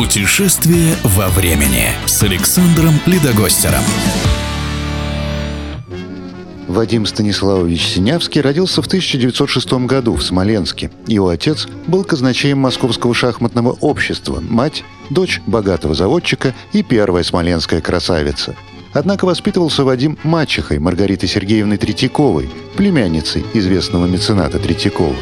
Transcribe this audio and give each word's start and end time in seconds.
Путешествие 0.00 0.96
во 1.04 1.28
времени 1.28 1.88
с 2.06 2.22
Александром 2.22 2.94
Ледогостером. 3.04 3.82
Вадим 6.68 7.04
Станиславович 7.04 7.86
Синявский 7.86 8.40
родился 8.40 8.80
в 8.80 8.86
1906 8.86 9.72
году 9.84 10.14
в 10.14 10.22
Смоленске. 10.22 10.90
Его 11.06 11.28
отец 11.28 11.68
был 11.86 12.02
казначеем 12.04 12.56
Московского 12.56 13.12
шахматного 13.12 13.76
общества, 13.82 14.40
мать– 14.40 14.84
дочь 15.10 15.42
богатого 15.46 15.94
заводчика 15.94 16.54
и 16.72 16.82
первая 16.82 17.22
смоленская 17.22 17.82
красавица. 17.82 18.56
Однако 18.94 19.26
воспитывался 19.26 19.84
Вадим 19.84 20.16
мачехой 20.22 20.78
Маргаритой 20.78 21.28
Сергеевной 21.28 21.76
Третьяковой, 21.76 22.48
племянницей 22.74 23.44
известного 23.52 24.06
мецената 24.06 24.58
Третьякова. 24.58 25.16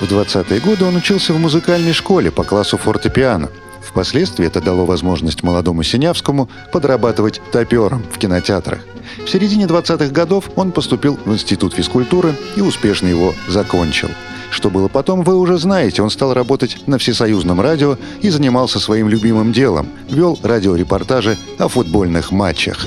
В 0.00 0.04
20-е 0.04 0.60
годы 0.60 0.84
он 0.84 0.94
учился 0.94 1.32
в 1.32 1.40
музыкальной 1.40 1.92
школе 1.92 2.30
по 2.30 2.44
классу 2.44 2.76
фортепиано. 2.76 3.48
Впоследствии 3.98 4.46
это 4.46 4.60
дало 4.60 4.86
возможность 4.86 5.42
молодому 5.42 5.82
Синявскому 5.82 6.48
подрабатывать 6.70 7.40
топером 7.50 8.04
в 8.12 8.18
кинотеатрах. 8.18 8.78
В 9.24 9.28
середине 9.28 9.64
20-х 9.64 10.12
годов 10.12 10.44
он 10.54 10.70
поступил 10.70 11.18
в 11.24 11.32
Институт 11.32 11.74
физкультуры 11.74 12.32
и 12.54 12.60
успешно 12.60 13.08
его 13.08 13.34
закончил. 13.48 14.08
Что 14.52 14.70
было 14.70 14.86
потом, 14.86 15.22
вы 15.22 15.34
уже 15.34 15.58
знаете. 15.58 16.00
Он 16.00 16.10
стал 16.10 16.32
работать 16.32 16.86
на 16.86 16.98
всесоюзном 16.98 17.60
радио 17.60 17.98
и 18.20 18.30
занимался 18.30 18.78
своим 18.78 19.08
любимым 19.08 19.52
делом. 19.52 19.88
Вел 20.08 20.38
радиорепортажи 20.44 21.36
о 21.58 21.66
футбольных 21.66 22.30
матчах. 22.30 22.86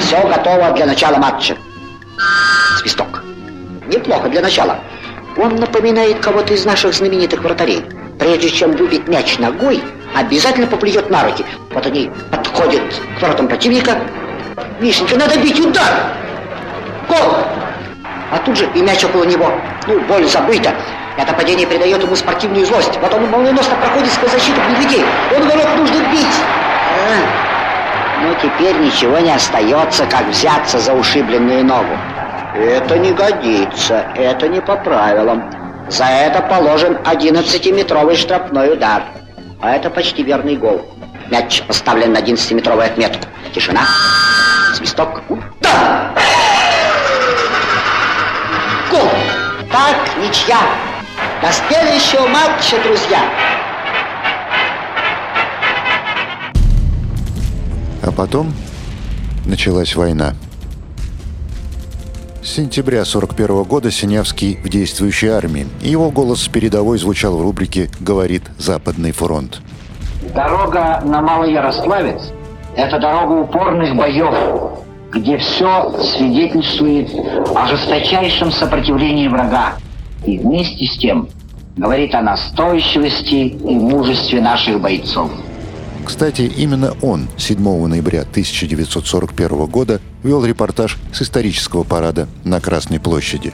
Все 0.00 0.26
готово 0.26 0.72
для 0.74 0.86
начала 0.86 1.18
матча. 1.18 1.58
Свисток. 2.78 3.22
Неплохо 3.86 4.30
для 4.30 4.40
начала. 4.40 4.78
Он 5.36 5.56
напоминает 5.56 6.20
кого-то 6.20 6.54
из 6.54 6.64
наших 6.64 6.94
знаменитых 6.94 7.42
вратарей. 7.42 7.82
Прежде 8.18 8.48
чем 8.48 8.74
выбить 8.74 9.06
мяч 9.08 9.38
ногой, 9.38 9.82
обязательно 10.18 10.66
поплюет 10.66 11.10
на 11.10 11.24
руки. 11.24 11.44
Вот 11.70 11.86
они 11.86 12.10
подходят 12.30 12.82
к 13.18 13.22
воротам 13.22 13.48
противника. 13.48 13.98
Мишенька, 14.80 15.16
надо 15.16 15.38
бить 15.38 15.60
удар! 15.60 16.12
Гол! 17.08 17.36
А 18.30 18.38
тут 18.44 18.56
же 18.56 18.68
и 18.74 18.80
мяч 18.80 19.04
около 19.04 19.24
него. 19.24 19.46
Ну, 19.86 20.00
боль 20.00 20.26
забыта. 20.26 20.74
Это 21.16 21.32
падение 21.32 21.66
придает 21.66 22.02
ему 22.02 22.16
спортивную 22.16 22.66
злость. 22.66 22.98
Вот 23.00 23.14
он 23.14 23.30
молниеносно 23.30 23.76
проходит 23.76 24.12
сквозь 24.12 24.32
защиту 24.32 24.60
медведей. 24.68 25.04
Он 25.34 25.48
ворот 25.48 25.76
нужно 25.76 25.98
бить. 26.10 26.26
А, 27.08 28.22
ну, 28.22 28.34
теперь 28.42 28.76
ничего 28.78 29.18
не 29.18 29.32
остается, 29.32 30.04
как 30.06 30.26
взяться 30.26 30.78
за 30.78 30.92
ушибленную 30.92 31.64
ногу. 31.64 31.96
Это 32.54 32.98
не 32.98 33.12
годится, 33.12 34.06
это 34.16 34.48
не 34.48 34.60
по 34.60 34.76
правилам. 34.76 35.50
За 35.88 36.04
это 36.04 36.42
положен 36.42 36.96
11-метровый 37.04 38.16
штрафной 38.16 38.72
удар. 38.72 39.02
А 39.60 39.70
это 39.72 39.90
почти 39.90 40.22
верный 40.22 40.56
гол. 40.56 40.86
Мяч 41.30 41.62
поставлен 41.62 42.12
на 42.12 42.18
11-метровую 42.18 42.84
отметку. 42.86 43.26
Тишина. 43.54 43.82
Свисток. 44.74 45.22
Да! 45.60 46.14
Гол! 48.90 49.08
Так, 49.72 49.96
ничья. 50.18 50.60
До 51.40 51.50
следующего 51.50 52.26
матча, 52.28 52.76
друзья. 52.82 53.22
А 58.02 58.12
потом 58.12 58.54
началась 59.46 59.94
война. 59.96 60.34
Сентября 62.46 63.00
1941 63.00 63.64
года 63.64 63.90
Синявский 63.90 64.56
в 64.62 64.68
действующей 64.68 65.28
армии. 65.28 65.66
Его 65.80 66.12
голос 66.12 66.42
с 66.42 66.48
передовой 66.48 66.96
звучал 66.96 67.36
в 67.36 67.42
рубрике 67.42 67.90
«Говорит 67.98 68.44
Западный 68.56 69.10
фронт». 69.10 69.60
Дорога 70.32 71.02
на 71.04 71.20
Малый 71.22 71.52
Ярославец– 71.52 72.32
это 72.76 73.00
дорога 73.00 73.32
упорных 73.32 73.96
боев, 73.96 74.32
где 75.10 75.38
все 75.38 75.92
свидетельствует 76.00 77.10
о 77.52 77.66
жесточайшем 77.66 78.52
сопротивлении 78.52 79.26
врага. 79.26 79.72
И 80.24 80.38
вместе 80.38 80.86
с 80.86 80.96
тем 80.98 81.28
говорит 81.76 82.14
о 82.14 82.22
настойчивости 82.22 83.48
и 83.48 83.74
мужестве 83.74 84.40
наших 84.40 84.80
бойцов. 84.80 85.32
Кстати, 86.06 86.42
именно 86.42 86.96
он 87.02 87.26
7 87.36 87.58
ноября 87.88 88.20
1941 88.20 89.66
года 89.66 90.00
вел 90.22 90.44
репортаж 90.44 90.98
с 91.12 91.20
исторического 91.20 91.82
парада 91.82 92.28
на 92.44 92.60
Красной 92.60 93.00
площади. 93.00 93.52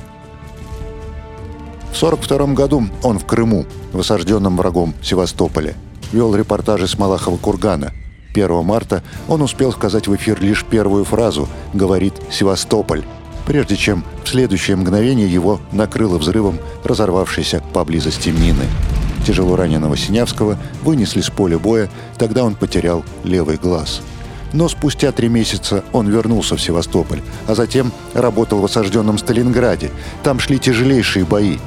В 1.92 1.96
1942 2.02 2.54
году 2.54 2.84
он 3.02 3.18
в 3.18 3.24
Крыму, 3.24 3.64
в 3.92 4.00
осажденном 4.00 4.58
врагом 4.58 4.94
Севастополе, 5.02 5.76
вел 6.12 6.36
репортажи 6.36 6.86
с 6.86 6.98
Малахова 6.98 7.38
кургана. 7.38 7.90
1 8.34 8.64
марта 8.64 9.02
он 9.28 9.40
успел 9.40 9.72
сказать 9.72 10.06
в 10.06 10.14
эфир 10.14 10.40
лишь 10.40 10.64
первую 10.64 11.04
фразу 11.04 11.48
«Говорит 11.72 12.14
Севастополь», 12.30 13.04
прежде 13.46 13.76
чем 13.76 14.04
в 14.24 14.28
следующее 14.28 14.76
мгновение 14.76 15.26
его 15.26 15.58
накрыло 15.72 16.19
взрывом 16.19 16.58
разорвавшейся 16.84 17.62
поблизости 17.72 18.28
мины. 18.28 18.66
Тяжело 19.25 19.56
раненого 19.56 19.97
Синявского 19.97 20.59
вынесли 20.83 21.21
с 21.21 21.31
поля 21.31 21.59
боя, 21.59 21.88
тогда 22.19 22.44
он 22.44 22.55
потерял 22.55 23.05
левый 23.25 23.56
глаз. 23.56 24.03
Но 24.53 24.69
спустя 24.69 25.12
три 25.12 25.28
месяца 25.28 25.84
он 25.93 26.09
вернулся 26.09 26.56
в 26.56 26.60
Севастополь, 26.60 27.22
а 27.47 27.55
затем 27.55 27.93
работал 28.15 28.61
в 28.61 28.65
осажденном 28.65 29.19
Сталинграде. 29.19 29.91
Там 30.22 30.41
шли 30.41 30.59
тяжелейшие 30.59 31.25
бои. 31.25 31.59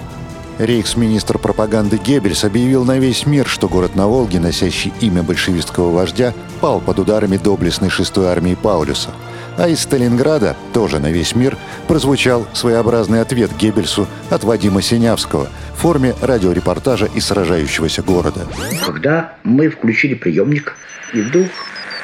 Рейхсминистр 0.59 1.37
пропаганды 1.37 1.97
Геббельс 1.97 2.43
объявил 2.43 2.85
на 2.85 2.97
весь 2.99 3.25
мир, 3.25 3.47
что 3.47 3.67
город 3.67 3.95
на 3.95 4.07
Волге, 4.07 4.39
носящий 4.39 4.93
имя 5.01 5.23
большевистского 5.23 5.91
вождя, 5.91 6.33
пал 6.61 6.79
под 6.79 6.99
ударами 6.99 7.37
доблестной 7.37 7.89
шестой 7.89 8.27
армии 8.27 8.55
Паулюса– 8.55 9.09
а 9.57 9.67
из 9.67 9.81
Сталинграда, 9.81 10.55
тоже 10.73 10.99
на 10.99 11.11
весь 11.11 11.35
мир, 11.35 11.57
прозвучал 11.87 12.47
своеобразный 12.53 13.21
ответ 13.21 13.51
Геббельсу 13.57 14.07
от 14.29 14.43
Вадима 14.43 14.81
Синявского 14.81 15.49
в 15.75 15.81
форме 15.81 16.13
радиорепортажа 16.21 17.07
из 17.13 17.25
сражающегося 17.25 18.01
города. 18.01 18.47
Когда 18.85 19.33
мы 19.43 19.69
включили 19.69 20.13
приемник, 20.13 20.75
и 21.13 21.21
вдруг 21.21 21.47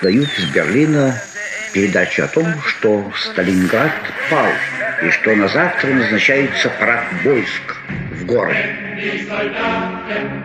дают 0.01 0.29
из 0.37 0.45
Берлина 0.53 1.15
передачу 1.73 2.23
о 2.23 2.27
том, 2.27 2.45
что 2.65 3.11
Сталинград 3.15 3.91
пал, 4.29 4.47
и 5.03 5.09
что 5.09 5.35
на 5.35 5.47
завтра 5.47 5.87
назначается 5.89 6.69
парад 6.79 7.05
войск 7.23 7.77
в 8.19 8.25
городе. 8.25 8.90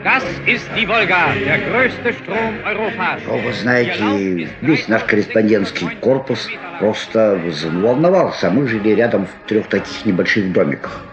Das 0.03 0.25
ist 0.47 0.67
die 0.75 0.89
Wolga, 0.89 1.35
der 1.35 1.59
größte 1.59 2.13
Strom 2.15 2.55
Europas. 2.65 3.21
Ну, 3.27 3.39
вы 3.39 3.53
знаете, 3.53 4.49
весь 4.63 4.89
наш 4.89 5.03
корреспондентский 5.03 5.91
корпус 6.01 6.49
просто 6.79 7.39
волновался. 7.65 8.51
Мы 8.51 8.67
жили 8.67 8.91
рядом 8.91 9.27
в 9.27 9.49
трех 9.49 9.67
таких 9.67 10.07
небольших 10.07 10.53
домиках. 10.53 11.05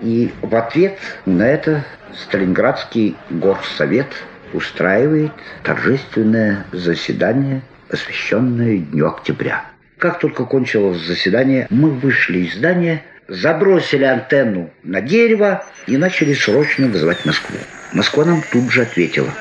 И 0.00 0.32
в 0.42 0.52
ответ 0.56 0.98
на 1.26 1.44
это 1.44 1.84
Сталинградский 2.12 3.16
горсовет 3.28 4.08
устраивает 4.52 5.30
торжественное 5.62 6.64
заседание, 6.72 7.62
посвященное 7.88 8.78
Дню 8.78 9.06
Октября. 9.06 9.64
Как 9.96 10.18
только 10.18 10.44
кончилось 10.44 10.98
заседание, 10.98 11.68
мы 11.70 11.90
вышли 11.90 12.38
из 12.40 12.54
здания– 12.54 13.04
забросили 13.30 14.04
антенну 14.04 14.70
на 14.82 15.00
дерево 15.00 15.64
и 15.86 15.96
начали 15.96 16.34
срочно 16.34 16.88
вызывать 16.88 17.24
Москву. 17.24 17.56
Москва 17.92 18.24
нам 18.24 18.42
тут 18.52 18.70
же 18.70 18.82
ответила. 18.82 19.32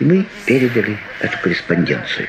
И 0.00 0.04
мы 0.04 0.26
передали 0.46 0.98
эту 1.20 1.38
корреспонденцию. 1.38 2.28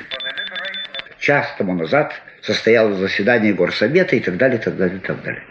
Час 1.20 1.48
тому 1.58 1.74
назад 1.74 2.14
состоялось 2.42 2.98
заседание 2.98 3.54
горсовета 3.54 4.16
и 4.16 4.20
так 4.20 4.38
далее, 4.38 4.60
и 4.60 4.62
так 4.62 4.78
далее, 4.78 4.98
и 4.98 5.00
так 5.00 5.24
далее. 5.24 5.44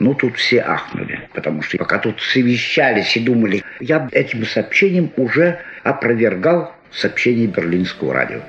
Ну, 0.00 0.14
тут 0.14 0.36
все 0.36 0.60
ахнули, 0.60 1.28
потому 1.34 1.62
что 1.62 1.78
пока 1.78 1.98
тут 1.98 2.20
совещались 2.20 3.16
и 3.16 3.20
думали, 3.20 3.62
я 3.78 4.08
этим 4.10 4.44
сообщением 4.44 5.12
уже 5.16 5.60
опровергал 5.84 6.72
сообщение 6.92 7.46
берлинского 7.46 8.12
радио. 8.12 8.40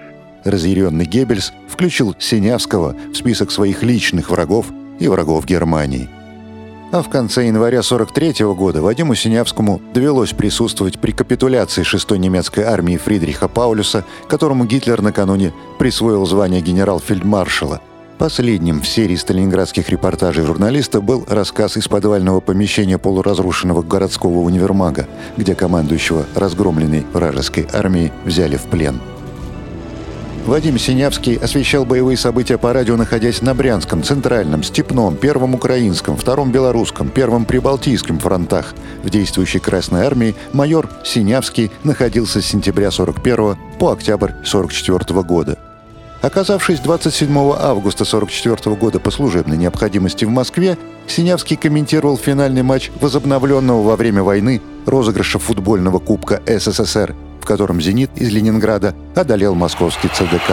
Разъяренный 0.44 1.06
Геббельс 1.06 1.54
включил 1.68 2.16
Синявского 2.20 2.96
в 3.12 3.16
список 3.16 3.52
своих 3.52 3.84
личных 3.84 4.32
врагов 4.32 4.68
и 5.00 5.08
врагов 5.08 5.46
Германии. 5.46 6.10
А 6.92 7.02
в 7.02 7.10
конце 7.10 7.48
января 7.48 7.82
43 7.84 8.46
года 8.56 8.82
Вадиму 8.82 9.16
Синявскому 9.16 9.82
довелось 9.94 10.32
присутствовать 10.32 11.00
при 11.00 11.12
капитуляции 11.12 11.84
6-й 11.84 12.18
немецкой 12.18 12.62
армии 12.62 12.96
Фридриха 12.96 13.48
Паулюса, 13.48 14.06
которому 14.28 14.66
Гитлер 14.66 15.02
накануне 15.02 15.52
присвоил 15.78 16.26
звание 16.26 16.62
генерал-фельдмаршала. 16.62 17.82
Последним 18.18 18.82
в 18.82 18.88
серии 18.88 19.18
сталинградских 19.18 19.90
репортажей 19.90 20.46
журналиста 20.46 21.02
был 21.02 21.26
рассказ 21.28 21.76
из 21.76 21.90
подвального 21.90 22.40
помещения 22.40 22.98
полуразрушенного 22.98 23.82
городского 23.82 24.40
универмага, 24.40 25.06
где 25.36 25.54
командующего 25.54 26.26
разгромленной 26.34 27.06
вражеской 27.12 27.68
армией 27.74 28.14
взяли 28.24 28.56
в 28.56 28.64
плен. 28.64 29.02
Вадим 30.46 30.78
Синявский 30.78 31.38
освещал 31.38 31.86
боевые 31.86 32.18
события 32.18 32.60
по 32.60 32.72
радио, 32.72 32.96
находясь 32.98 33.42
на 33.42 33.56
Брянском, 33.56 34.04
Центральном, 34.04 34.62
Степном, 34.62 35.16
Первом 35.16 35.56
Украинском, 35.56 36.16
Втором 36.16 36.52
Белорусском, 36.52 37.10
Первом 37.10 37.46
Прибалтийском 37.46 38.20
фронтах. 38.20 38.76
В 39.02 39.10
действующей 39.10 39.60
Красной 39.60 40.06
Армии 40.06 40.36
майор 40.54 40.88
Синявский 41.04 41.72
находился 41.84 42.44
с 42.44 42.46
сентября 42.46 42.92
41 42.92 43.58
по 43.80 43.92
октябрь 43.92 44.34
44 44.44 45.24
года. 45.24 45.58
Оказавшись 46.22 46.80
27 46.80 47.28
августа 47.38 48.04
1944 48.04 48.76
года 48.76 49.00
по 49.00 49.10
служебной 49.10 49.58
необходимости 49.58 50.26
в 50.26 50.30
Москве, 50.30 50.78
Синявский 51.08 51.56
комментировал 51.56 52.18
финальный 52.18 52.62
матч 52.62 52.92
возобновленного 53.02 53.82
во 53.82 53.96
время 53.96 54.22
войны 54.22 54.62
розыгрыша 54.86 55.40
футбольного 55.40 55.98
кубка 55.98 56.40
СССР, 56.46 57.16
в 57.46 57.48
котором 57.48 57.80
«Зенит» 57.80 58.10
из 58.16 58.34
Ленинграда 58.34 58.96
одолел 59.16 59.54
московский 59.54 60.08
ЦДК. 60.08 60.50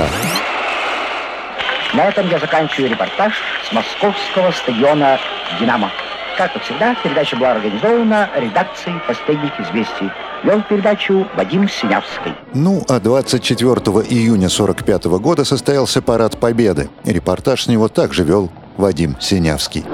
На 1.94 2.04
этом 2.04 2.28
я 2.28 2.38
заканчиваю 2.38 2.90
репортаж 2.90 3.32
с 3.66 3.72
московского 3.72 4.50
стадиона 4.50 5.18
«Динамо». 5.58 5.90
Как 6.36 6.54
и 6.54 6.58
всегда, 6.58 6.94
передача 7.02 7.36
была 7.36 7.52
организована 7.52 8.28
редакцией 8.36 9.00
«Последних 9.08 9.58
известий». 9.58 10.10
Вел 10.44 10.60
передачу 10.68 11.26
Вадим 11.34 11.66
Синявский. 11.66 12.34
Ну, 12.52 12.84
а 12.86 13.00
24 13.00 13.70
июня 14.10 14.48
1945 14.48 15.04
года 15.18 15.44
состоялся 15.46 16.02
парад 16.02 16.38
Победы. 16.38 16.90
Репортаж 17.06 17.64
с 17.64 17.68
него 17.68 17.88
также 17.88 18.22
вел 18.22 18.50
Вадим 18.76 19.16
Синявский. 19.18 19.84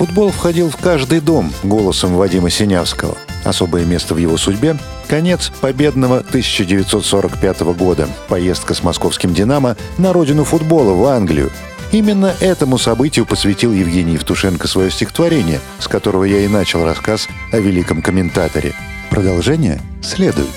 Футбол 0.00 0.30
входил 0.30 0.70
в 0.70 0.78
каждый 0.78 1.20
дом 1.20 1.52
голосом 1.62 2.16
Вадима 2.16 2.48
Синявского. 2.48 3.18
Особое 3.44 3.84
место 3.84 4.14
в 4.14 4.16
его 4.16 4.38
судьбе– 4.38 4.78
конец 5.08 5.52
победного 5.60 6.20
1945 6.20 7.60
года, 7.76 8.08
поездка 8.26 8.72
с 8.72 8.82
московским 8.82 9.34
«Динамо» 9.34 9.76
на 9.98 10.14
родину 10.14 10.44
футбола 10.44 10.94
в 10.94 11.04
Англию, 11.04 11.50
Именно 11.92 12.34
этому 12.40 12.78
событию 12.78 13.26
посвятил 13.26 13.72
Евгений 13.72 14.12
Евтушенко 14.12 14.68
свое 14.68 14.90
стихотворение, 14.90 15.60
с 15.80 15.88
которого 15.88 16.22
я 16.22 16.44
и 16.44 16.48
начал 16.48 16.84
рассказ 16.84 17.28
о 17.52 17.58
великом 17.58 18.00
комментаторе. 18.00 18.72
Продолжение 19.10 19.82
следует. 20.00 20.54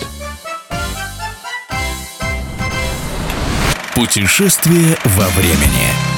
Путешествие 3.95 4.95
во 5.04 5.28
времени. 5.30 6.12